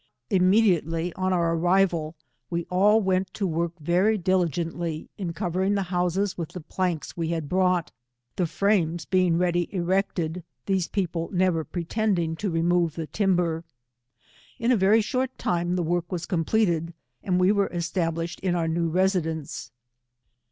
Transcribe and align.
Immediately 0.31 1.13
on 1.13 1.31
our 1.31 1.53
arrival, 1.53 2.15
we 2.49 2.65
all 2.71 3.01
went 3.03 3.31
to 3.35 3.45
work 3.45 3.77
very 3.79 4.17
diligently 4.17 5.11
in 5.19 5.31
covering 5.31 5.75
the 5.75 5.83
houses 5.93 6.35
with 6.39 6.53
the 6.53 6.59
planks 6.59 7.15
we 7.15 7.27
had 7.27 7.47
brought, 7.47 7.91
the 8.35 8.47
frames 8.47 9.05
being 9.05 9.37
ready 9.37 9.71
erected, 9.71 10.43
these 10.65 10.87
people 10.87 11.29
never 11.31 11.63
pretending 11.63 12.35
to 12.37 12.49
remove 12.49 12.95
the 12.95 13.05
timber. 13.05 13.63
In 14.57 14.71
a 14.71 14.75
very 14.75 15.01
sliort 15.03 15.29
time 15.37 15.75
the 15.75 15.83
work 15.83 16.11
was 16.11 16.23
105 16.25 16.29
completed, 16.29 16.93
and 17.21 17.39
we 17.39 17.51
were 17.51 17.67
established 17.67 18.39
iu 18.43 18.55
our 18.55 18.67
new 18.67 18.87
residence. 18.89 19.69